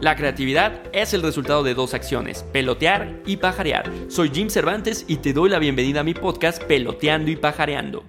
La 0.00 0.14
creatividad 0.14 0.80
es 0.92 1.12
el 1.12 1.22
resultado 1.22 1.64
de 1.64 1.74
dos 1.74 1.92
acciones, 1.92 2.44
pelotear 2.52 3.20
y 3.26 3.38
pajarear. 3.38 3.90
Soy 4.06 4.30
Jim 4.32 4.48
Cervantes 4.48 5.04
y 5.08 5.16
te 5.16 5.32
doy 5.32 5.50
la 5.50 5.58
bienvenida 5.58 6.00
a 6.00 6.04
mi 6.04 6.14
podcast 6.14 6.62
Peloteando 6.62 7.32
y 7.32 7.36
Pajareando. 7.36 8.04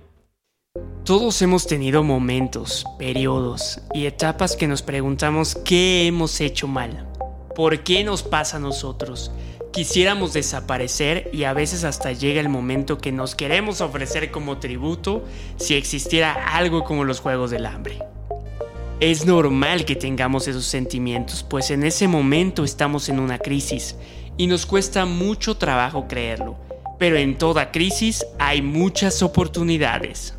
Todos 1.03 1.41
hemos 1.41 1.65
tenido 1.65 2.03
momentos, 2.03 2.85
periodos 2.99 3.81
y 3.91 4.05
etapas 4.05 4.55
que 4.55 4.67
nos 4.67 4.83
preguntamos 4.83 5.55
qué 5.65 6.05
hemos 6.05 6.39
hecho 6.41 6.67
mal, 6.67 7.07
por 7.55 7.79
qué 7.79 8.03
nos 8.03 8.21
pasa 8.21 8.57
a 8.57 8.59
nosotros. 8.59 9.31
Quisiéramos 9.73 10.33
desaparecer 10.33 11.31
y 11.33 11.45
a 11.45 11.53
veces 11.53 11.83
hasta 11.85 12.11
llega 12.11 12.39
el 12.39 12.49
momento 12.49 12.99
que 12.99 13.11
nos 13.11 13.33
queremos 13.33 13.81
ofrecer 13.81 14.29
como 14.29 14.59
tributo 14.59 15.23
si 15.57 15.73
existiera 15.73 16.33
algo 16.55 16.83
como 16.83 17.03
los 17.03 17.19
Juegos 17.19 17.49
del 17.49 17.65
Hambre. 17.65 17.97
Es 18.99 19.25
normal 19.25 19.85
que 19.85 19.95
tengamos 19.95 20.49
esos 20.49 20.65
sentimientos, 20.65 21.45
pues 21.49 21.71
en 21.71 21.85
ese 21.85 22.09
momento 22.09 22.65
estamos 22.65 23.07
en 23.07 23.21
una 23.21 23.37
crisis 23.37 23.95
y 24.35 24.47
nos 24.47 24.65
cuesta 24.65 25.05
mucho 25.05 25.55
trabajo 25.55 26.05
creerlo, 26.05 26.57
pero 26.97 27.15
en 27.15 27.37
toda 27.37 27.71
crisis 27.71 28.25
hay 28.39 28.61
muchas 28.61 29.23
oportunidades. 29.23 30.33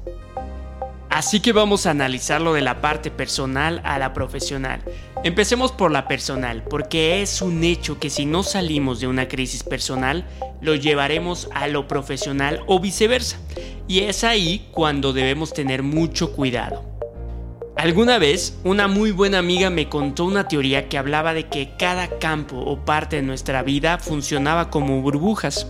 Así 1.08 1.40
que 1.40 1.52
vamos 1.52 1.86
a 1.86 1.92
analizarlo 1.92 2.52
de 2.52 2.60
la 2.60 2.82
parte 2.82 3.10
personal 3.10 3.80
a 3.82 3.98
la 3.98 4.12
profesional. 4.12 4.82
Empecemos 5.24 5.72
por 5.72 5.90
la 5.90 6.06
personal, 6.06 6.62
porque 6.62 7.22
es 7.22 7.40
un 7.40 7.64
hecho 7.64 7.98
que 7.98 8.10
si 8.10 8.26
no 8.26 8.42
salimos 8.42 9.00
de 9.00 9.06
una 9.06 9.26
crisis 9.26 9.62
personal, 9.62 10.26
lo 10.60 10.74
llevaremos 10.74 11.48
a 11.54 11.66
lo 11.66 11.88
profesional 11.88 12.62
o 12.66 12.78
viceversa. 12.78 13.38
Y 13.88 14.00
es 14.00 14.22
ahí 14.22 14.68
cuando 14.70 15.14
debemos 15.14 15.54
tener 15.54 15.82
mucho 15.82 16.32
cuidado. 16.32 16.89
Alguna 17.80 18.18
vez, 18.18 18.58
una 18.62 18.88
muy 18.88 19.10
buena 19.10 19.38
amiga 19.38 19.70
me 19.70 19.88
contó 19.88 20.26
una 20.26 20.46
teoría 20.46 20.90
que 20.90 20.98
hablaba 20.98 21.32
de 21.32 21.48
que 21.48 21.70
cada 21.78 22.18
campo 22.18 22.58
o 22.58 22.84
parte 22.84 23.16
de 23.16 23.22
nuestra 23.22 23.62
vida 23.62 23.96
funcionaba 23.96 24.68
como 24.68 25.00
burbujas. 25.00 25.66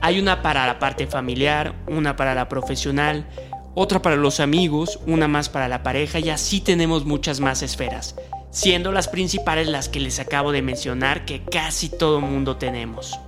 Hay 0.00 0.20
una 0.20 0.40
para 0.40 0.68
la 0.68 0.78
parte 0.78 1.08
familiar, 1.08 1.74
una 1.88 2.14
para 2.14 2.32
la 2.36 2.48
profesional, 2.48 3.26
otra 3.74 4.02
para 4.02 4.14
los 4.14 4.38
amigos, 4.38 5.00
una 5.08 5.26
más 5.26 5.48
para 5.48 5.66
la 5.66 5.82
pareja 5.82 6.20
y 6.20 6.30
así 6.30 6.60
tenemos 6.60 7.04
muchas 7.04 7.40
más 7.40 7.60
esferas, 7.62 8.14
siendo 8.52 8.92
las 8.92 9.08
principales 9.08 9.66
las 9.66 9.88
que 9.88 9.98
les 9.98 10.20
acabo 10.20 10.52
de 10.52 10.62
mencionar 10.62 11.24
que 11.24 11.42
casi 11.42 11.88
todo 11.88 12.20
mundo 12.20 12.56
tenemos. 12.56 13.18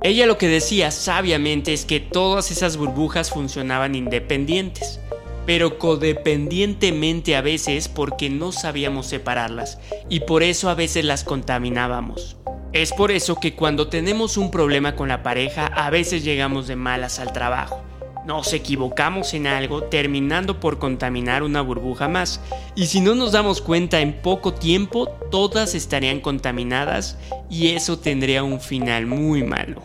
Ella 0.00 0.26
lo 0.26 0.38
que 0.38 0.46
decía 0.46 0.92
sabiamente 0.92 1.72
es 1.72 1.84
que 1.84 1.98
todas 1.98 2.52
esas 2.52 2.76
burbujas 2.76 3.30
funcionaban 3.30 3.96
independientes 3.96 5.00
pero 5.46 5.78
codependientemente 5.78 7.36
a 7.36 7.40
veces 7.40 7.88
porque 7.88 8.30
no 8.30 8.52
sabíamos 8.52 9.06
separarlas 9.06 9.78
y 10.08 10.20
por 10.20 10.42
eso 10.42 10.70
a 10.70 10.74
veces 10.74 11.04
las 11.04 11.24
contaminábamos. 11.24 12.36
Es 12.72 12.92
por 12.92 13.10
eso 13.10 13.36
que 13.36 13.54
cuando 13.54 13.88
tenemos 13.88 14.36
un 14.36 14.50
problema 14.50 14.94
con 14.94 15.08
la 15.08 15.22
pareja 15.22 15.66
a 15.66 15.90
veces 15.90 16.22
llegamos 16.22 16.68
de 16.68 16.76
malas 16.76 17.18
al 17.18 17.32
trabajo. 17.32 17.82
Nos 18.26 18.52
equivocamos 18.52 19.34
en 19.34 19.46
algo 19.46 19.84
terminando 19.84 20.60
por 20.60 20.78
contaminar 20.78 21.42
una 21.42 21.62
burbuja 21.62 22.06
más 22.06 22.40
y 22.76 22.86
si 22.86 23.00
no 23.00 23.14
nos 23.14 23.32
damos 23.32 23.60
cuenta 23.60 24.00
en 24.00 24.20
poco 24.20 24.54
tiempo 24.54 25.08
todas 25.30 25.74
estarían 25.74 26.20
contaminadas 26.20 27.18
y 27.48 27.68
eso 27.68 27.98
tendría 27.98 28.44
un 28.44 28.60
final 28.60 29.06
muy 29.06 29.42
malo. 29.42 29.82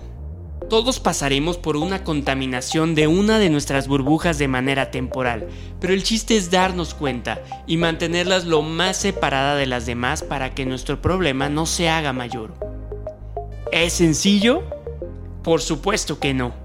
Todos 0.69 0.99
pasaremos 0.99 1.57
por 1.57 1.77
una 1.77 2.03
contaminación 2.03 2.95
de 2.95 3.05
una 3.05 3.37
de 3.37 3.51
nuestras 3.51 3.87
burbujas 3.87 4.39
de 4.39 4.47
manera 4.47 4.89
temporal, 4.89 5.47
pero 5.79 5.93
el 5.93 6.01
chiste 6.01 6.35
es 6.35 6.49
darnos 6.49 6.95
cuenta 6.95 7.43
y 7.67 7.77
mantenerlas 7.77 8.45
lo 8.45 8.63
más 8.63 8.97
separada 8.97 9.55
de 9.55 9.67
las 9.67 9.85
demás 9.85 10.23
para 10.23 10.55
que 10.55 10.65
nuestro 10.65 11.03
problema 11.03 11.49
no 11.49 11.67
se 11.67 11.87
haga 11.87 12.13
mayor. 12.13 12.55
¿Es 13.71 13.93
sencillo? 13.93 14.63
Por 15.43 15.61
supuesto 15.61 16.19
que 16.19 16.33
no, 16.33 16.55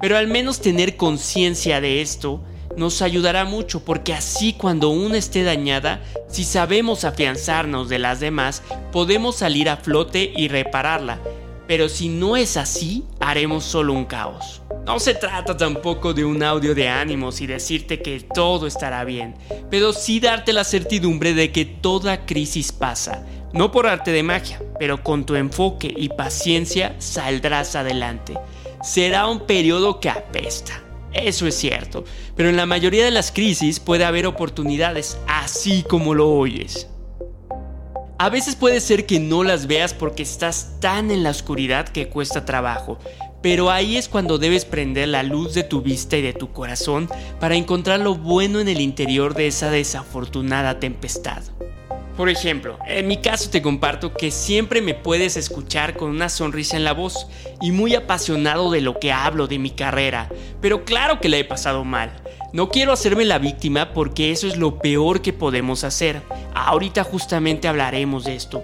pero 0.00 0.16
al 0.16 0.26
menos 0.26 0.60
tener 0.60 0.96
conciencia 0.96 1.80
de 1.80 2.02
esto 2.02 2.42
nos 2.76 3.02
ayudará 3.02 3.44
mucho 3.44 3.84
porque 3.84 4.14
así 4.14 4.52
cuando 4.54 4.88
una 4.88 5.16
esté 5.16 5.44
dañada, 5.44 6.02
si 6.28 6.42
sabemos 6.42 7.04
afianzarnos 7.04 7.88
de 7.88 8.00
las 8.00 8.18
demás, 8.18 8.64
podemos 8.90 9.36
salir 9.36 9.68
a 9.68 9.76
flote 9.76 10.32
y 10.36 10.48
repararla 10.48 11.20
pero 11.66 11.88
si 11.88 12.08
no 12.08 12.36
es 12.36 12.56
así, 12.56 13.04
haremos 13.20 13.64
solo 13.64 13.92
un 13.92 14.04
caos. 14.04 14.62
No 14.86 15.00
se 15.00 15.14
trata 15.14 15.56
tampoco 15.56 16.12
de 16.12 16.24
un 16.24 16.42
audio 16.42 16.74
de 16.74 16.88
ánimos 16.88 17.40
y 17.40 17.46
decirte 17.46 18.02
que 18.02 18.20
todo 18.20 18.66
estará 18.66 19.04
bien, 19.04 19.34
pero 19.70 19.94
sí 19.94 20.20
darte 20.20 20.52
la 20.52 20.64
certidumbre 20.64 21.32
de 21.32 21.52
que 21.52 21.64
toda 21.64 22.26
crisis 22.26 22.70
pasa, 22.70 23.24
no 23.54 23.72
por 23.72 23.86
arte 23.86 24.12
de 24.12 24.22
magia, 24.22 24.62
pero 24.78 25.02
con 25.02 25.24
tu 25.24 25.36
enfoque 25.36 25.92
y 25.96 26.10
paciencia 26.10 26.94
saldrás 26.98 27.76
adelante. 27.76 28.34
Será 28.82 29.26
un 29.26 29.46
periodo 29.46 30.00
que 30.00 30.10
apesta, 30.10 30.82
eso 31.14 31.46
es 31.46 31.54
cierto, 31.54 32.04
pero 32.36 32.50
en 32.50 32.56
la 32.56 32.66
mayoría 32.66 33.04
de 33.04 33.10
las 33.10 33.32
crisis 33.32 33.80
puede 33.80 34.04
haber 34.04 34.26
oportunidades, 34.26 35.18
así 35.26 35.82
como 35.88 36.12
lo 36.12 36.30
oyes. 36.30 36.88
A 38.24 38.30
veces 38.30 38.56
puede 38.56 38.80
ser 38.80 39.04
que 39.04 39.20
no 39.20 39.44
las 39.44 39.66
veas 39.66 39.92
porque 39.92 40.22
estás 40.22 40.80
tan 40.80 41.10
en 41.10 41.22
la 41.22 41.28
oscuridad 41.28 41.86
que 41.86 42.08
cuesta 42.08 42.46
trabajo, 42.46 42.98
pero 43.42 43.70
ahí 43.70 43.98
es 43.98 44.08
cuando 44.08 44.38
debes 44.38 44.64
prender 44.64 45.08
la 45.08 45.22
luz 45.22 45.52
de 45.52 45.62
tu 45.62 45.82
vista 45.82 46.16
y 46.16 46.22
de 46.22 46.32
tu 46.32 46.50
corazón 46.50 47.10
para 47.38 47.54
encontrar 47.54 48.00
lo 48.00 48.14
bueno 48.14 48.60
en 48.60 48.68
el 48.68 48.80
interior 48.80 49.34
de 49.34 49.48
esa 49.48 49.70
desafortunada 49.70 50.80
tempestad. 50.80 51.42
Por 52.16 52.30
ejemplo, 52.30 52.78
en 52.86 53.08
mi 53.08 53.18
caso 53.18 53.50
te 53.50 53.60
comparto 53.60 54.14
que 54.14 54.30
siempre 54.30 54.80
me 54.80 54.94
puedes 54.94 55.36
escuchar 55.36 55.94
con 55.94 56.08
una 56.08 56.30
sonrisa 56.30 56.78
en 56.78 56.84
la 56.84 56.94
voz 56.94 57.26
y 57.60 57.72
muy 57.72 57.94
apasionado 57.94 58.70
de 58.70 58.80
lo 58.80 58.98
que 58.98 59.12
hablo 59.12 59.48
de 59.48 59.58
mi 59.58 59.68
carrera, 59.68 60.30
pero 60.62 60.86
claro 60.86 61.20
que 61.20 61.28
la 61.28 61.36
he 61.36 61.44
pasado 61.44 61.84
mal. 61.84 62.23
No 62.54 62.68
quiero 62.68 62.92
hacerme 62.92 63.24
la 63.24 63.40
víctima 63.40 63.92
porque 63.92 64.30
eso 64.30 64.46
es 64.46 64.56
lo 64.56 64.78
peor 64.78 65.22
que 65.22 65.32
podemos 65.32 65.82
hacer. 65.82 66.22
Ahorita 66.54 67.02
justamente 67.02 67.66
hablaremos 67.66 68.22
de 68.22 68.36
esto. 68.36 68.62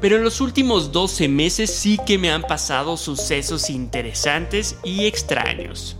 Pero 0.00 0.14
en 0.14 0.22
los 0.22 0.40
últimos 0.40 0.92
12 0.92 1.26
meses 1.26 1.68
sí 1.68 1.98
que 2.06 2.18
me 2.18 2.30
han 2.30 2.42
pasado 2.42 2.96
sucesos 2.96 3.68
interesantes 3.68 4.78
y 4.84 5.06
extraños. 5.06 5.96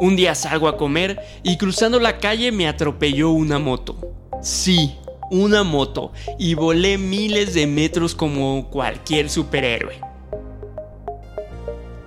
Un 0.00 0.16
día 0.16 0.34
salgo 0.34 0.68
a 0.68 0.78
comer 0.78 1.20
y 1.42 1.58
cruzando 1.58 2.00
la 2.00 2.18
calle 2.18 2.50
me 2.50 2.66
atropelló 2.66 3.28
una 3.28 3.58
moto. 3.58 3.98
Sí, 4.40 4.94
una 5.30 5.64
moto 5.64 6.12
y 6.38 6.54
volé 6.54 6.96
miles 6.96 7.52
de 7.52 7.66
metros 7.66 8.14
como 8.14 8.70
cualquier 8.70 9.28
superhéroe. 9.28 10.05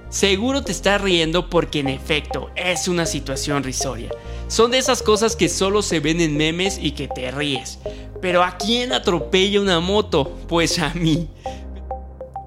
Seguro 0.10 0.64
te 0.64 0.72
estás 0.72 1.00
riendo 1.00 1.52
porque 1.52 1.82
en 1.82 1.88
efecto 1.88 2.50
es 2.56 2.88
una 2.88 3.06
situación 3.06 3.64
risoria. 3.64 4.10
Son 4.48 4.72
de 4.72 4.80
esas 4.80 5.04
cosas 5.04 5.36
que 5.36 5.50
solo 5.50 5.84
se 5.84 6.00
ven 6.00 6.20
en 6.20 6.36
memes 6.36 6.80
y 6.82 6.92
que 6.92 7.08
te 7.08 7.30
ríes. 7.30 7.78
Pero 8.20 8.44
¿a 8.44 8.58
quién 8.58 8.92
atropella 8.92 9.62
una 9.62 9.80
moto? 9.80 10.36
Pues 10.48 10.80
a 10.80 10.94
mí. 10.96 11.28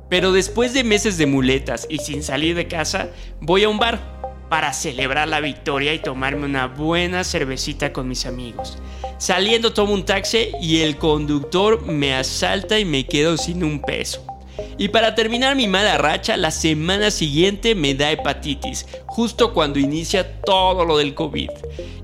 Pero 0.09 0.33
después 0.33 0.75
de 0.75 0.83
meses 0.83 1.19
de 1.19 1.27
muletas 1.27 1.87
y 1.89 1.99
sin 1.99 2.25
salir 2.25 2.57
de 2.57 2.67
casa, 2.67 3.11
voy 3.41 3.63
a 3.63 3.69
un 3.69 3.79
bar 3.79 4.01
para 4.51 4.73
celebrar 4.73 5.29
la 5.29 5.41
victoria 5.41 5.95
y 5.95 6.01
tomarme 6.01 6.45
una 6.45 6.67
buena 6.67 7.23
cervecita 7.23 7.93
con 7.93 8.09
mis 8.09 8.27
amigos. 8.27 8.77
Saliendo 9.19 9.73
tomo 9.73 9.95
un 9.95 10.05
taxi 10.05 10.49
y 10.61 10.81
el 10.81 10.99
conductor 10.99 11.87
me 11.87 12.13
asalta 12.15 12.81
y 12.81 12.85
me 12.85 13.07
quedo 13.07 13.37
sin 13.37 13.63
un 13.63 13.81
peso. 13.81 14.32
Y 14.79 14.89
para 14.89 15.15
terminar 15.15 15.57
mi 15.57 15.69
mala 15.69 15.99
racha, 15.99 16.37
la 16.37 16.51
semana 16.51 17.11
siguiente 17.11 17.75
me 17.75 17.95
da 17.95 18.11
hepatitis, 18.11 18.87
justo 19.07 19.53
cuando 19.53 19.79
inicia 19.79 20.41
todo 20.43 20.85
lo 20.85 20.99
del 20.99 21.15
COVID. 21.15 21.51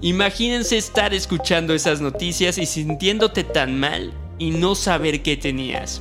Imagínense 0.01 0.77
estar 0.77 1.13
escuchando 1.15 1.75
esas 1.75 2.01
noticias 2.01 2.59
y 2.59 2.67
sintiéndote 2.67 3.45
tan 3.45 3.79
mal 3.79 4.13
y 4.39 4.51
no 4.51 4.75
saber 4.75 5.23
qué 5.23 5.37
tenías. 5.37 6.01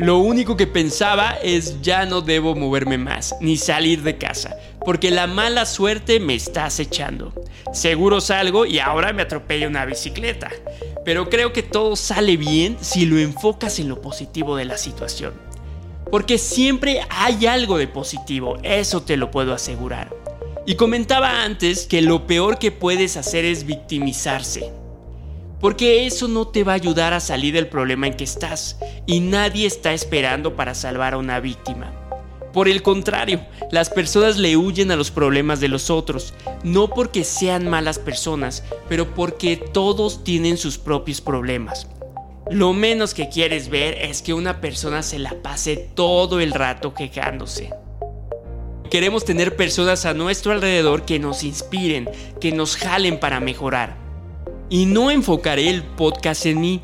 Lo 0.00 0.18
único 0.18 0.56
que 0.56 0.66
pensaba 0.66 1.36
es 1.42 1.82
ya 1.82 2.06
no 2.06 2.22
debo 2.22 2.54
moverme 2.54 2.96
más, 2.96 3.36
ni 3.42 3.58
salir 3.58 4.02
de 4.02 4.16
casa, 4.16 4.56
porque 4.86 5.10
la 5.10 5.26
mala 5.26 5.66
suerte 5.66 6.20
me 6.20 6.34
está 6.34 6.64
acechando. 6.64 7.34
Seguro 7.74 8.22
salgo 8.22 8.64
y 8.64 8.78
ahora 8.78 9.12
me 9.12 9.20
atropella 9.20 9.68
una 9.68 9.84
bicicleta. 9.84 10.50
Pero 11.04 11.30
creo 11.30 11.52
que 11.52 11.62
todo 11.62 11.96
sale 11.96 12.36
bien 12.36 12.76
si 12.80 13.06
lo 13.06 13.18
enfocas 13.18 13.78
en 13.78 13.88
lo 13.88 14.00
positivo 14.02 14.56
de 14.56 14.66
la 14.66 14.76
situación. 14.76 15.34
Porque 16.10 16.38
siempre 16.38 17.00
hay 17.08 17.46
algo 17.46 17.78
de 17.78 17.86
positivo, 17.86 18.58
eso 18.62 19.02
te 19.02 19.16
lo 19.16 19.30
puedo 19.30 19.54
asegurar. 19.54 20.14
Y 20.66 20.74
comentaba 20.74 21.42
antes 21.42 21.86
que 21.86 22.02
lo 22.02 22.26
peor 22.26 22.58
que 22.58 22.70
puedes 22.70 23.16
hacer 23.16 23.44
es 23.44 23.64
victimizarse. 23.64 24.72
Porque 25.60 26.06
eso 26.06 26.26
no 26.26 26.48
te 26.48 26.64
va 26.64 26.72
a 26.72 26.76
ayudar 26.76 27.12
a 27.12 27.20
salir 27.20 27.54
del 27.54 27.68
problema 27.68 28.06
en 28.06 28.14
que 28.14 28.24
estás. 28.24 28.78
Y 29.06 29.20
nadie 29.20 29.66
está 29.66 29.92
esperando 29.92 30.56
para 30.56 30.74
salvar 30.74 31.14
a 31.14 31.18
una 31.18 31.38
víctima. 31.38 31.99
Por 32.52 32.68
el 32.68 32.82
contrario, 32.82 33.40
las 33.70 33.90
personas 33.90 34.36
le 34.36 34.56
huyen 34.56 34.90
a 34.90 34.96
los 34.96 35.10
problemas 35.10 35.60
de 35.60 35.68
los 35.68 35.88
otros, 35.88 36.34
no 36.64 36.88
porque 36.90 37.22
sean 37.22 37.68
malas 37.68 37.98
personas, 37.98 38.64
pero 38.88 39.14
porque 39.14 39.56
todos 39.56 40.24
tienen 40.24 40.56
sus 40.56 40.76
propios 40.76 41.20
problemas. 41.20 41.86
Lo 42.50 42.72
menos 42.72 43.14
que 43.14 43.28
quieres 43.28 43.68
ver 43.68 43.94
es 43.94 44.22
que 44.22 44.34
una 44.34 44.60
persona 44.60 45.04
se 45.04 45.20
la 45.20 45.40
pase 45.42 45.76
todo 45.94 46.40
el 46.40 46.50
rato 46.50 46.92
quejándose. 46.92 47.70
Queremos 48.90 49.24
tener 49.24 49.54
personas 49.54 50.04
a 50.04 50.14
nuestro 50.14 50.50
alrededor 50.50 51.04
que 51.04 51.20
nos 51.20 51.44
inspiren, 51.44 52.10
que 52.40 52.50
nos 52.50 52.76
jalen 52.76 53.20
para 53.20 53.38
mejorar. 53.38 53.96
Y 54.68 54.86
no 54.86 55.12
enfocaré 55.12 55.70
el 55.70 55.84
podcast 55.84 56.44
en 56.46 56.60
mí, 56.60 56.82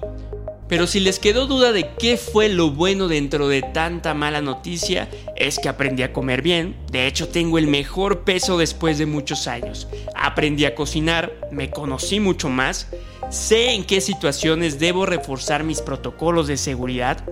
pero 0.69 0.87
si 0.87 1.01
les 1.01 1.19
quedó 1.19 1.47
duda 1.47 1.73
de 1.73 1.91
qué 1.99 2.17
fue 2.17 2.49
lo 2.49 2.71
bueno 2.71 3.09
dentro 3.09 3.49
de 3.49 3.63
tanta 3.63 4.15
mala 4.15 4.41
noticia, 4.41 5.09
es 5.37 5.59
que 5.59 5.69
aprendí 5.69 6.03
a 6.03 6.13
comer 6.13 6.43
bien. 6.43 6.77
De 6.91 7.07
hecho, 7.07 7.29
tengo 7.29 7.59
el 7.59 7.67
mejor 7.67 8.25
peso 8.25 8.59
después 8.59 8.99
de 8.99 9.07
muchos 9.07 9.47
años. 9.47 9.89
Aprendí 10.15 10.65
a 10.65 10.75
cocinar, 10.75 11.33
me 11.53 11.71
conocí 11.71 12.21
mucho 12.21 12.49
más, 12.49 12.89
sé 13.31 13.75
en 13.75 13.85
qué 13.85 14.01
situaciones 14.01 14.79
debo 14.79 15.07
reforzar 15.07 15.65
mis 15.65 15.81
protocolos 15.81 16.47
de 16.47 16.57
seguridad, 16.57 17.25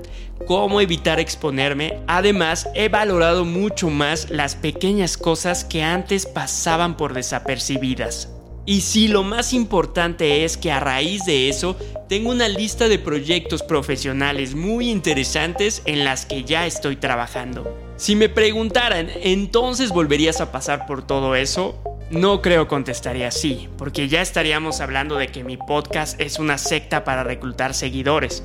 cómo 0.47 0.81
evitar 0.81 1.21
exponerme. 1.21 2.01
Además, 2.07 2.69
he 2.75 2.89
valorado 2.89 3.45
mucho 3.45 3.91
más 3.91 4.31
las 4.31 4.55
pequeñas 4.55 5.17
cosas 5.17 5.65
que 5.65 5.83
antes 5.83 6.27
pasaban 6.27 6.97
por 6.97 7.15
desapercibidas. 7.15 8.34
Y 8.67 8.81
si 8.81 9.09
lo 9.09 9.23
más 9.25 9.53
importante 9.53 10.45
es 10.45 10.57
que 10.57 10.73
a 10.73 10.81
raíz 10.81 11.27
de 11.27 11.51
eso 11.51 11.77
tengo 12.09 12.31
una 12.31 12.49
lista 12.49 12.89
de 12.89 12.99
proyectos 12.99 13.63
profesionales 13.63 14.55
muy 14.55 14.89
interesantes 14.89 15.83
en 15.85 16.05
las 16.05 16.25
que 16.25 16.45
ya 16.45 16.67
estoy 16.67 16.97
trabajando. 16.97 17.77
Si 17.97 18.17
me 18.17 18.31
preguntaran, 18.31 19.11
¿entonces 19.23 19.91
volverías 19.91 20.41
a 20.41 20.51
pasar 20.51 20.87
por 20.87 21.07
todo 21.07 21.35
eso? 21.35 21.79
No 22.11 22.41
creo 22.41 22.67
contestaría 22.67 23.31
sí, 23.31 23.69
porque 23.77 24.09
ya 24.09 24.23
estaríamos 24.23 24.81
hablando 24.81 25.17
de 25.17 25.29
que 25.29 25.45
mi 25.45 25.59
podcast 25.59 26.19
es 26.19 26.39
una 26.39 26.57
secta 26.57 27.05
para 27.05 27.23
reclutar 27.23 27.75
seguidores. 27.75 28.43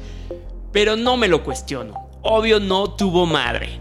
Pero 0.73 0.97
no 0.97 1.15
me 1.15 1.29
lo 1.29 1.43
cuestiono. 1.45 1.93
Obvio 2.23 2.59
no 2.59 2.93
tuvo 2.93 3.25
madre. 3.25 3.79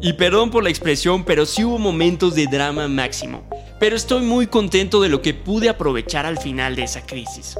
Y 0.00 0.12
perdón 0.12 0.50
por 0.50 0.62
la 0.62 0.70
expresión, 0.70 1.24
pero 1.24 1.46
sí 1.46 1.64
hubo 1.64 1.78
momentos 1.78 2.36
de 2.36 2.46
drama 2.46 2.86
máximo 2.86 3.42
pero 3.80 3.96
estoy 3.96 4.22
muy 4.22 4.46
contento 4.46 5.00
de 5.00 5.08
lo 5.08 5.22
que 5.22 5.32
pude 5.32 5.70
aprovechar 5.70 6.26
al 6.26 6.38
final 6.38 6.76
de 6.76 6.82
esa 6.82 7.06
crisis. 7.06 7.56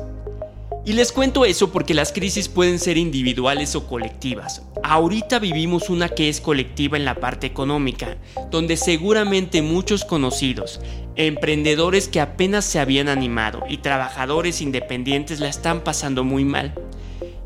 Y 0.85 0.93
les 0.93 1.13
cuento 1.13 1.47
eso 1.47 1.73
porque 1.73 1.95
las 1.95 2.13
crisis 2.13 2.49
pueden 2.49 2.79
ser 2.79 2.99
individuales 2.99 3.75
o 3.75 3.87
colectivas. 3.87 4.63
Ahorita 4.83 5.39
vivimos 5.39 5.89
una 5.89 6.11
que 6.11 6.29
es 6.29 6.41
colectiva 6.41 6.99
en 6.99 7.07
la 7.07 7.17
parte 7.17 7.47
económica, 7.47 8.19
donde 8.51 8.77
seguramente 8.77 9.63
muchos 9.63 10.05
conocidos, 10.05 10.81
emprendedores 11.17 12.09
que 12.09 12.21
apenas 12.21 12.67
se 12.67 12.81
habían 12.81 13.09
animado 13.09 13.63
y 13.69 13.79
trabajadores 13.79 14.61
independientes 14.61 15.41
la 15.41 15.49
están 15.49 15.81
pasando 15.81 16.23
muy 16.23 16.45
mal. 16.45 16.75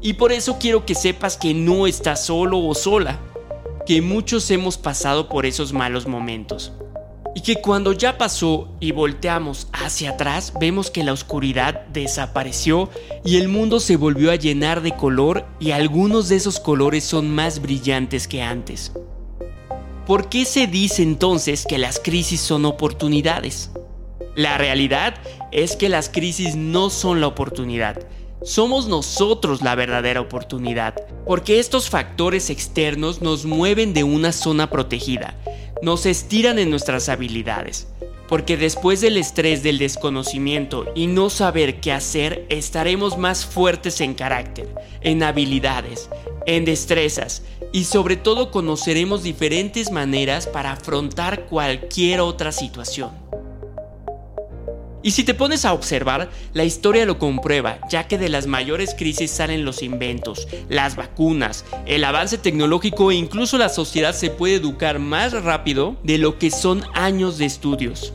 Y 0.01 0.15
por 0.15 0.33
eso 0.33 0.59
quiero 0.59 0.85
que 0.85 0.97
sepas 0.97 1.37
que 1.37 1.55
no 1.55 1.87
estás 1.87 2.27
solo 2.27 2.59
o 2.59 2.75
sola, 2.75 3.21
que 3.87 4.03
muchos 4.03 4.51
hemos 4.51 4.79
pasado 4.79 5.29
por 5.29 5.47
esos 5.47 5.73
malos 5.73 6.09
momentos. 6.09 6.73
Y 7.35 7.41
que 7.41 7.57
cuando 7.57 7.93
ya 7.93 8.17
pasó 8.17 8.69
y 8.79 8.93
volteamos 8.93 9.67
hacia 9.73 10.11
atrás, 10.11 10.53
vemos 10.61 10.91
que 10.91 11.03
la 11.03 11.13
oscuridad 11.13 11.85
desapareció 11.93 12.91
y 13.25 13.39
el 13.39 13.49
mundo 13.49 13.81
se 13.81 13.97
volvió 13.97 14.31
a 14.31 14.37
llenar 14.37 14.83
de 14.83 14.95
color 14.95 15.45
y 15.59 15.73
algunos 15.73 16.29
de 16.29 16.37
esos 16.37 16.61
colores 16.61 17.03
son 17.03 17.35
más 17.35 17.61
brillantes 17.61 18.29
que 18.29 18.41
antes. 18.41 18.93
¿Por 20.07 20.29
qué 20.29 20.45
se 20.45 20.69
dice 20.69 21.03
entonces 21.03 21.65
que 21.69 21.79
las 21.79 21.99
crisis 21.99 22.41
son 22.41 22.67
oportunidades? 22.67 23.71
La 24.37 24.57
realidad 24.57 25.15
es 25.51 25.75
que 25.75 25.89
las 25.89 26.09
crisis 26.09 26.55
no 26.55 26.89
son 26.89 27.21
la 27.21 27.27
oportunidad, 27.27 27.99
somos 28.43 28.87
nosotros 28.87 29.63
la 29.63 29.75
verdadera 29.75 30.21
oportunidad, 30.21 30.95
porque 31.27 31.59
estos 31.59 31.89
factores 31.89 32.51
externos 32.51 33.23
nos 33.23 33.45
mueven 33.45 33.95
de 33.95 34.05
una 34.05 34.33
zona 34.33 34.69
protegida 34.69 35.35
nos 35.83 36.07
estiran 36.07 36.59
en 36.59 36.71
nuestras 36.71 37.09
habilidades, 37.09 37.89
porque 38.29 38.57
después 38.57 39.01
del 39.01 39.17
estrés 39.17 39.63
del 39.63 39.79
desconocimiento 39.79 40.87
y 40.95 41.07
no 41.07 41.31
saber 41.31 41.81
qué 41.81 41.93
hacer, 41.93 42.47
estaremos 42.49 43.19
más 43.19 43.45
fuertes 43.45 44.01
en 44.01 44.15
carácter, 44.15 44.75
en 45.03 45.23
habilidades, 45.23 46.09
en 46.47 46.65
destrezas 46.65 47.43
y 47.73 47.85
sobre 47.85 48.17
todo 48.17 48.51
conoceremos 48.51 49.23
diferentes 49.23 49.91
maneras 49.91 50.47
para 50.47 50.73
afrontar 50.73 51.47
cualquier 51.47 52.21
otra 52.21 52.53
situación. 52.53 53.24
Y 55.05 55.11
si 55.11 55.23
te 55.23 55.35
pones 55.35 55.67
a 55.67 55.75
observar, 55.75 56.31
la 56.55 56.65
historia 56.65 57.05
lo 57.05 57.19
comprueba, 57.19 57.79
ya 57.91 58.09
que 58.09 58.17
de 58.17 58.31
las 58.31 58.47
mayores 58.47 58.95
crisis 58.95 59.31
salen 59.31 59.67
los 59.67 59.83
inventos, 59.83 60.49
las 60.71 60.97
vacunas, 60.97 61.67
el 61.85 62.05
avance 62.05 62.39
tecnológico 62.39 63.11
e 63.11 63.17
incluso 63.17 63.59
la 63.59 63.69
sociedad 63.69 64.15
se 64.15 64.31
puede 64.31 64.55
educar 64.55 65.01
más 65.01 65.35
rápido 65.35 65.97
de 66.05 66.17
lo 66.17 66.39
que 66.39 66.51
son 66.51 66.85
años 66.95 67.37
de 67.37 67.45
estudios. 67.45 68.15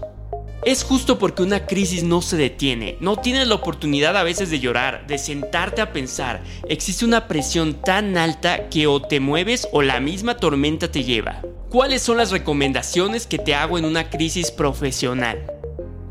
Es 0.66 0.84
justo 0.84 1.20
porque 1.20 1.44
una 1.44 1.68
crisis 1.68 2.04
no 2.04 2.24
se 2.24 2.38
detiene, 2.38 2.98
no 3.00 3.18
tienes 3.18 3.48
la 3.48 3.56
oportunidad 3.56 4.18
a 4.18 4.24
veces 4.24 4.50
de 4.50 4.60
llorar, 4.60 5.06
de 5.06 5.20
sentarte 5.20 5.82
a 5.82 5.94
pensar, 5.94 6.42
existe 6.68 7.06
una 7.06 7.28
presión 7.28 7.76
tan 7.76 8.18
alta 8.18 8.68
que 8.70 8.88
o 8.88 9.00
te 9.00 9.20
mueves 9.20 9.68
o 9.72 9.84
la 9.84 10.00
misma 10.00 10.38
tormenta 10.38 10.92
te 10.92 11.04
lleva. 11.04 11.44
¿Cuáles 11.70 12.02
son 12.02 12.18
las 12.18 12.32
recomendaciones 12.32 13.28
que 13.28 13.38
te 13.38 13.54
hago 13.54 13.78
en 13.78 13.86
una 13.86 14.10
crisis 14.10 14.50
profesional? 14.50 15.59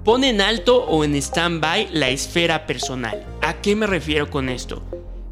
Pon 0.08 0.24
en 0.24 0.40
alto 0.40 0.86
o 0.86 1.04
en 1.04 1.14
stand-by 1.14 1.90
la 1.92 2.08
esfera 2.08 2.66
personal. 2.66 3.26
¿A 3.42 3.60
qué 3.60 3.76
me 3.76 3.86
refiero 3.86 4.30
con 4.30 4.48
esto? 4.48 4.82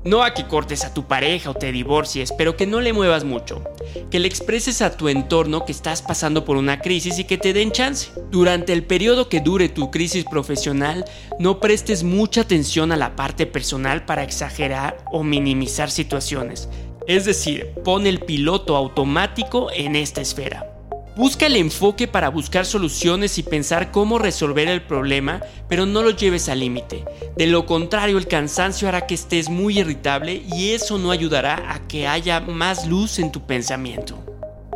No 0.05 0.23
a 0.23 0.34
que 0.34 0.46
cortes 0.46 0.84
a 0.84 0.93
tu 0.93 1.05
pareja 1.08 1.49
o 1.49 1.55
te 1.55 1.73
divorcies, 1.73 2.31
pero 2.37 2.58
que 2.58 2.67
no 2.67 2.82
le 2.82 2.93
muevas 2.93 3.25
mucho. 3.25 3.64
Que 4.11 4.19
le 4.19 4.28
expreses 4.28 4.82
a 4.82 4.94
tu 4.94 5.08
entorno 5.08 5.64
que 5.64 5.73
estás 5.73 6.02
pasando 6.02 6.44
por 6.44 6.58
una 6.58 6.81
crisis 6.82 7.19
y 7.19 7.25
que 7.25 7.38
te 7.38 7.55
den 7.55 7.73
chance. 7.73 8.11
Durante 8.31 8.75
el 8.75 8.84
periodo 8.84 9.31
que 9.31 9.40
dure 9.40 9.70
tu 9.70 9.90
crisis 9.90 10.26
profesional, 10.26 11.06
no 11.38 11.58
prestes 11.58 12.05
mucha 12.05 12.43
atención 12.43 12.93
a 12.93 12.96
la 12.96 13.17
parte 13.17 13.46
personal 13.46 14.05
para 14.05 14.25
exagerar 14.25 15.02
o 15.11 15.23
minimizar 15.23 15.90
situaciones. 15.90 16.69
Es 17.06 17.25
decir, 17.25 17.70
pon 17.82 18.06
el 18.06 18.20
piloto 18.20 18.76
automático 18.76 19.70
en 19.73 19.96
esta 19.96 20.20
esfera. 20.20 20.75
Busca 21.17 21.47
el 21.47 21.57
enfoque 21.57 22.07
para 22.07 22.29
buscar 22.29 22.67
soluciones 22.67 23.39
y 23.39 23.43
pensar 23.43 23.91
cómo 23.91 24.19
resolver 24.19 24.69
el 24.69 24.83
problema, 24.83 25.41
pero 25.67 25.87
no 25.87 26.03
lo 26.03 26.11
lleves 26.11 26.51
al 26.51 26.61
límite. 26.61 27.07
De 27.39 27.47
lo 27.47 27.65
contrario, 27.65 28.19
el 28.19 28.29
cansancio 28.29 28.87
hará 28.87 29.07
que 29.07 29.15
estés 29.15 29.49
muy 29.49 29.79
irritable 29.79 30.43
y 30.47 30.73
eso 30.73 30.99
no 30.99 31.11
ayudará 31.11 31.73
a 31.73 31.89
que 31.89 32.07
haya 32.07 32.41
más 32.41 32.87
luz 32.87 33.19
en 33.19 33.33
tu 33.33 33.47
pensamiento. 33.47 34.23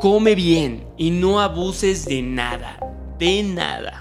Come 0.00 0.35
bien 0.35 0.87
y 0.97 1.11
no 1.11 1.41
abuses 1.41 2.07
de 2.07 2.23
nada, 2.23 2.79
de 3.19 3.43
nada. 3.43 4.00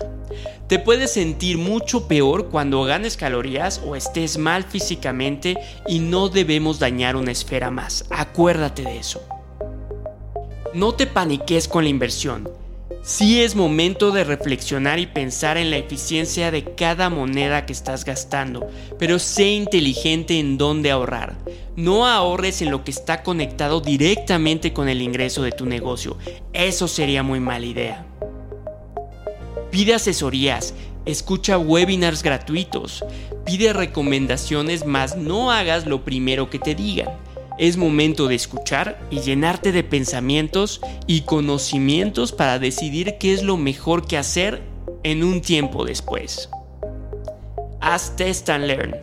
Te 0.70 0.80
puedes 0.80 1.12
sentir 1.12 1.58
mucho 1.58 2.08
peor 2.08 2.48
cuando 2.48 2.84
ganes 2.86 3.18
calorías 3.18 3.82
o 3.86 3.98
estés 3.98 4.38
mal 4.38 4.64
físicamente 4.64 5.58
y 5.90 6.00
no 6.00 6.30
debemos 6.30 6.80
dañar 6.80 7.18
una 7.18 7.34
esfera 7.34 7.70
más. 7.70 8.06
Acuérdate 8.12 8.84
de 8.84 8.98
eso. 8.98 9.22
No 10.74 10.94
te 10.94 11.08
paniques 11.08 11.68
con 11.68 11.84
la 11.84 11.90
inversión. 11.90 12.48
Sí 13.02 13.42
es 13.42 13.56
momento 13.56 14.12
de 14.12 14.24
reflexionar 14.24 15.00
y 15.00 15.08
pensar 15.08 15.58
en 15.58 15.72
la 15.72 15.78
eficiencia 15.78 16.52
de 16.52 16.64
cada 16.76 17.10
moneda 17.10 17.66
que 17.66 17.74
estás 17.74 18.06
gastando, 18.06 18.68
pero 19.00 19.18
sé 19.18 19.48
inteligente 19.48 20.38
en 20.38 20.60
dónde 20.60 20.92
ahorrar. 20.92 21.38
No 21.76 22.06
ahorres 22.06 22.62
en 22.62 22.70
lo 22.70 22.84
que 22.84 22.92
está 22.92 23.24
conectado 23.24 23.82
directamente 23.82 24.72
con 24.72 24.90
el 24.90 25.02
ingreso 25.02 25.42
de 25.42 25.54
tu 25.54 25.66
negocio. 25.66 26.18
Eso 26.54 26.88
sería 26.88 27.24
muy 27.24 27.40
mala 27.40 27.66
idea. 27.66 28.06
Pide 29.72 29.96
asesorías, 29.96 30.76
escucha 31.06 31.58
webinars 31.58 32.22
gratuitos, 32.22 33.04
pide 33.44 33.74
recomendaciones, 33.74 34.86
mas 34.86 35.18
no 35.18 35.52
hagas 35.52 35.88
lo 35.88 36.06
primero 36.06 36.52
que 36.52 36.60
te 36.60 36.76
digan 36.76 37.10
es 37.60 37.76
momento 37.76 38.30
de 38.30 38.36
escuchar 38.36 38.98
y 39.12 39.20
llenarte 39.20 39.74
de 39.74 39.84
pensamientos 39.84 40.80
y 41.08 41.22
conocimientos 41.22 42.32
para 42.32 42.58
decidir 42.58 43.18
qué 43.20 43.34
es 43.34 43.44
lo 43.44 43.58
mejor 43.58 44.08
que 44.08 44.18
hacer 44.18 44.62
en 45.04 45.26
un 45.26 45.42
tiempo 45.42 45.84
después. 45.84 46.50
Haz 47.82 48.16
test 48.16 48.50
and 48.50 48.66
learn. 48.66 48.96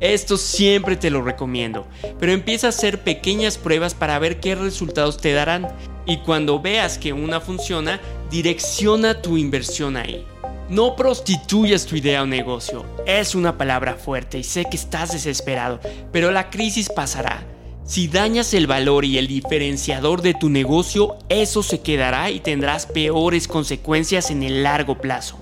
Esto 0.00 0.38
siempre 0.38 0.96
te 0.96 1.10
lo 1.10 1.20
recomiendo, 1.20 1.86
pero 2.18 2.32
empieza 2.32 2.68
a 2.68 2.70
hacer 2.70 3.00
pequeñas 3.00 3.58
pruebas 3.58 3.92
para 3.92 4.18
ver 4.18 4.40
qué 4.40 4.54
resultados 4.54 5.18
te 5.18 5.34
darán 5.34 5.68
y 6.06 6.18
cuando 6.18 6.58
veas 6.58 6.96
que 6.96 7.12
una 7.12 7.38
funciona, 7.38 8.00
direcciona 8.30 9.20
tu 9.20 9.36
inversión 9.36 9.98
ahí. 9.98 10.24
No 10.70 10.96
prostituyas 10.96 11.84
tu 11.84 11.96
idea 11.96 12.22
o 12.22 12.26
negocio. 12.26 12.86
Es 13.04 13.34
una 13.34 13.58
palabra 13.58 13.96
fuerte 13.96 14.38
y 14.38 14.44
sé 14.44 14.64
que 14.64 14.76
estás 14.76 15.12
desesperado, 15.12 15.80
pero 16.12 16.30
la 16.30 16.48
crisis 16.48 16.88
pasará 16.88 17.44
si 17.90 18.06
dañas 18.06 18.54
el 18.54 18.68
valor 18.68 19.04
y 19.04 19.18
el 19.18 19.26
diferenciador 19.26 20.22
de 20.22 20.32
tu 20.32 20.48
negocio, 20.48 21.18
eso 21.28 21.64
se 21.64 21.80
quedará 21.80 22.30
y 22.30 22.38
tendrás 22.38 22.86
peores 22.86 23.48
consecuencias 23.48 24.30
en 24.30 24.44
el 24.44 24.62
largo 24.62 25.00
plazo. 25.00 25.40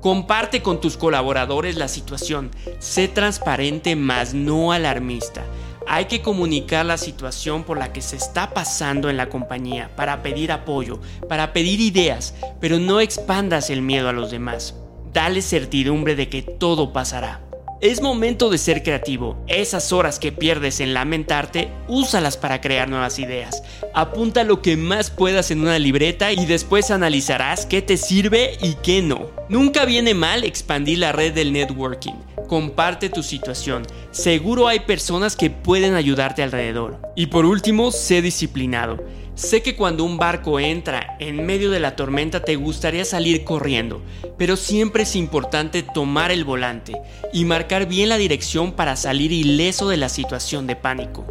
Comparte 0.00 0.62
con 0.62 0.80
tus 0.80 0.96
colaboradores 0.96 1.74
la 1.74 1.88
situación, 1.88 2.52
sé 2.78 3.08
transparente 3.08 3.96
más 3.96 4.32
no 4.32 4.70
alarmista. 4.70 5.44
Hay 5.88 6.04
que 6.04 6.22
comunicar 6.22 6.86
la 6.86 6.98
situación 6.98 7.64
por 7.64 7.78
la 7.78 7.92
que 7.92 8.00
se 8.00 8.14
está 8.14 8.54
pasando 8.54 9.10
en 9.10 9.16
la 9.16 9.28
compañía 9.28 9.90
para 9.96 10.22
pedir 10.22 10.52
apoyo, 10.52 11.00
para 11.28 11.52
pedir 11.52 11.80
ideas, 11.80 12.36
pero 12.60 12.78
no 12.78 13.00
expandas 13.00 13.70
el 13.70 13.82
miedo 13.82 14.08
a 14.08 14.12
los 14.12 14.30
demás. 14.30 14.76
Dale 15.12 15.42
certidumbre 15.42 16.14
de 16.14 16.28
que 16.28 16.42
todo 16.42 16.92
pasará. 16.92 17.40
Es 17.82 18.00
momento 18.00 18.48
de 18.48 18.58
ser 18.58 18.84
creativo. 18.84 19.36
Esas 19.48 19.92
horas 19.92 20.20
que 20.20 20.30
pierdes 20.30 20.78
en 20.78 20.94
lamentarte, 20.94 21.68
úsalas 21.88 22.36
para 22.36 22.60
crear 22.60 22.88
nuevas 22.88 23.18
ideas. 23.18 23.64
Apunta 23.92 24.44
lo 24.44 24.62
que 24.62 24.76
más 24.76 25.10
puedas 25.10 25.50
en 25.50 25.62
una 25.62 25.80
libreta 25.80 26.30
y 26.30 26.46
después 26.46 26.92
analizarás 26.92 27.66
qué 27.66 27.82
te 27.82 27.96
sirve 27.96 28.56
y 28.62 28.74
qué 28.84 29.02
no. 29.02 29.32
Nunca 29.48 29.84
viene 29.84 30.14
mal 30.14 30.44
expandir 30.44 30.98
la 30.98 31.10
red 31.10 31.34
del 31.34 31.52
networking. 31.52 32.14
Comparte 32.48 33.08
tu 33.08 33.22
situación. 33.22 33.82
Seguro 34.10 34.68
hay 34.68 34.80
personas 34.80 35.36
que 35.36 35.50
pueden 35.50 35.94
ayudarte 35.94 36.42
alrededor. 36.42 37.00
Y 37.16 37.26
por 37.26 37.46
último, 37.46 37.90
sé 37.92 38.22
disciplinado. 38.22 38.98
Sé 39.34 39.62
que 39.62 39.76
cuando 39.76 40.04
un 40.04 40.18
barco 40.18 40.60
entra 40.60 41.16
en 41.18 41.46
medio 41.46 41.70
de 41.70 41.80
la 41.80 41.96
tormenta 41.96 42.44
te 42.44 42.56
gustaría 42.56 43.04
salir 43.06 43.44
corriendo, 43.44 44.02
pero 44.36 44.56
siempre 44.56 45.04
es 45.04 45.16
importante 45.16 45.82
tomar 45.82 46.30
el 46.30 46.44
volante 46.44 47.00
y 47.32 47.46
marcar 47.46 47.86
bien 47.86 48.10
la 48.10 48.18
dirección 48.18 48.72
para 48.72 48.94
salir 48.94 49.32
ileso 49.32 49.88
de 49.88 49.96
la 49.96 50.10
situación 50.10 50.66
de 50.66 50.76
pánico. 50.76 51.24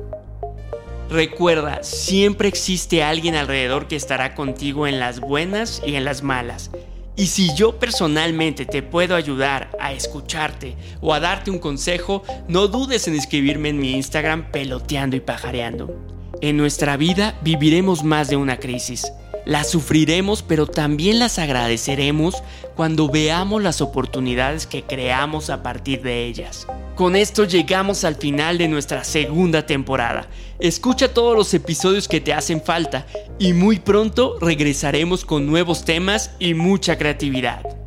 Recuerda, 1.12 1.84
siempre 1.84 2.48
existe 2.48 3.04
alguien 3.04 3.36
alrededor 3.36 3.88
que 3.88 3.98
estará 3.98 4.34
contigo 4.34 4.88
en 4.88 5.00
las 5.00 5.20
buenas 5.20 5.82
y 5.86 5.96
en 5.96 6.06
las 6.06 6.24
malas. 6.24 6.72
Y 7.16 7.28
si 7.28 7.54
yo 7.56 7.78
personalmente 7.78 8.66
te 8.66 8.82
puedo 8.82 9.16
ayudar 9.16 9.70
a 9.80 9.94
escucharte 9.94 10.76
o 11.02 11.14
a 11.14 11.20
darte 11.20 11.52
un 11.52 11.60
consejo, 11.60 12.24
no 12.48 12.68
dudes 12.68 13.08
en 13.08 13.16
escribirme 13.16 13.70
en 13.70 13.80
mi 13.80 13.92
Instagram 13.92 14.50
peloteando 14.52 15.16
y 15.16 15.20
pajareando. 15.20 15.94
En 16.42 16.58
nuestra 16.58 16.98
vida 16.98 17.38
viviremos 17.44 18.04
más 18.04 18.30
de 18.30 18.38
una 18.38 18.58
crisis. 18.58 19.12
Las 19.46 19.70
sufriremos, 19.70 20.44
pero 20.44 20.68
también 20.68 21.20
las 21.20 21.40
agradeceremos 21.40 22.44
cuando 22.76 23.10
veamos 23.10 23.64
las 23.64 23.82
oportunidades 23.82 24.68
que 24.68 24.84
creamos 24.84 25.50
a 25.50 25.64
partir 25.64 26.02
de 26.02 26.26
ellas. 26.26 26.68
Con 26.96 27.16
esto 27.16 27.46
llegamos 27.46 28.04
al 28.04 28.16
final 28.16 28.58
de 28.58 28.68
nuestra 28.68 29.04
segunda 29.04 29.66
temporada. 29.66 30.28
Escucha 30.60 31.14
todos 31.14 31.36
los 31.36 31.54
episodios 31.54 32.08
que 32.08 32.22
te 32.22 32.34
hacen 32.34 32.62
falta 32.62 33.08
y 33.40 33.54
muy 33.54 33.80
pronto 33.80 34.38
regresaremos 34.40 35.26
con 35.26 35.48
nuevos 35.48 35.86
temas 35.86 36.32
y 36.38 36.54
mucha 36.54 36.98
creatividad. 36.98 37.81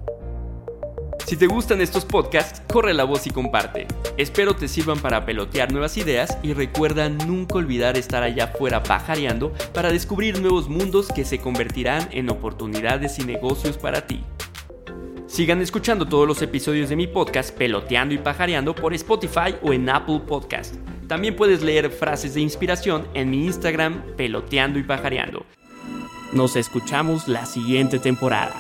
Si 1.27 1.39
te 1.39 1.47
gustan 1.47 1.81
estos 1.81 2.05
podcasts, 2.05 2.61
corre 2.71 2.93
la 2.93 3.05
voz 3.05 3.27
y 3.27 3.31
comparte. 3.31 3.87
Espero 4.19 4.55
te 4.55 4.69
sirvan 4.69 4.99
para 4.99 5.25
pelotear 5.25 5.73
nuevas 5.73 5.97
ideas 5.97 6.37
y 6.43 6.53
recuerda 6.53 7.09
nunca 7.09 7.55
olvidar 7.55 7.97
estar 7.97 8.23
allá 8.23 8.45
afuera 8.45 8.83
pajareando 8.83 9.55
para 9.73 9.91
descubrir 9.91 10.41
nuevos 10.41 10.69
mundos 10.69 11.09
que 11.09 11.25
se 11.25 11.39
convertirán 11.39 12.09
en 12.13 12.29
oportunidades 12.29 13.19
y 13.19 13.25
negocios 13.25 13.79
para 13.79 14.07
ti. 14.07 14.23
Sigan 15.27 15.63
escuchando 15.63 16.07
todos 16.07 16.29
los 16.29 16.43
episodios 16.43 16.91
de 16.91 16.97
mi 16.97 17.07
podcast 17.07 17.57
Peloteando 17.57 18.15
y 18.15 18.19
Pajareando 18.19 18.75
por 18.75 18.93
Spotify 18.93 19.57
o 19.63 19.73
en 19.73 19.89
Apple 19.89 20.21
Podcast. 20.27 20.75
También 21.09 21.37
puedes 21.37 21.63
leer 21.63 21.91
frases 21.91 22.35
de 22.35 22.43
inspiración 22.43 23.09
en 23.15 23.31
mi 23.31 23.47
Instagram 23.47 24.03
Peloteando 24.19 24.79
y 24.79 24.83
Pajareando. 24.83 25.47
Nos 26.33 26.55
escuchamos 26.57 27.29
la 27.29 27.47
siguiente 27.47 27.99
temporada. 27.99 28.55